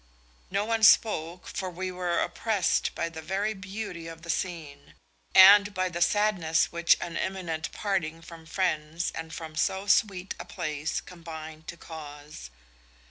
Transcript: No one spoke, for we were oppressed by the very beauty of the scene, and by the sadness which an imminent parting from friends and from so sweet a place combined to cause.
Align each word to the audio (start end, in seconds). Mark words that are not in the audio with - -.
No 0.49 0.65
one 0.65 0.81
spoke, 0.81 1.45
for 1.45 1.69
we 1.69 1.91
were 1.91 2.19
oppressed 2.21 2.89
by 2.95 3.07
the 3.07 3.21
very 3.21 3.53
beauty 3.53 4.07
of 4.07 4.23
the 4.23 4.31
scene, 4.31 4.95
and 5.35 5.75
by 5.75 5.89
the 5.89 6.01
sadness 6.01 6.71
which 6.71 6.97
an 6.99 7.15
imminent 7.17 7.71
parting 7.71 8.23
from 8.23 8.47
friends 8.47 9.11
and 9.13 9.31
from 9.31 9.55
so 9.55 9.85
sweet 9.85 10.33
a 10.39 10.45
place 10.45 11.01
combined 11.01 11.67
to 11.67 11.77
cause. 11.77 12.49